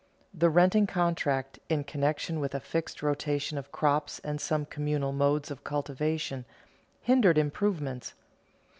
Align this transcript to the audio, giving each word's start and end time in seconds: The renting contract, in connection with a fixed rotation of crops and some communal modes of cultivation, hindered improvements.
The 0.33 0.49
renting 0.49 0.87
contract, 0.87 1.59
in 1.69 1.83
connection 1.83 2.39
with 2.39 2.55
a 2.55 2.59
fixed 2.59 3.03
rotation 3.03 3.55
of 3.59 3.71
crops 3.71 4.17
and 4.23 4.41
some 4.41 4.65
communal 4.65 5.11
modes 5.11 5.51
of 5.51 5.63
cultivation, 5.63 6.43
hindered 7.03 7.37
improvements. 7.37 8.15